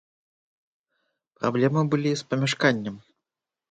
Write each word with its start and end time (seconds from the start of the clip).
Праблемы 1.37 1.87
былі 1.95 2.11
з 2.17 2.23
памяшканнем. 2.35 2.95